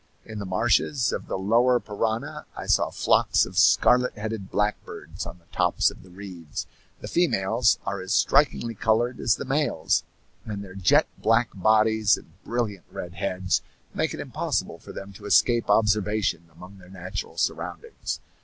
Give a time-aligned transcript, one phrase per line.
[0.25, 5.37] In the marshes of the lower Parana I saw flocks of scarlet headed blackbirds on
[5.37, 6.65] the tops of the reeds;
[7.01, 10.01] the females are as strikingly colored as the males,
[10.43, 13.61] and their jet black bodies and brilliant red heads
[13.93, 18.19] make it impossible for them to escape observation among their natural surroundings.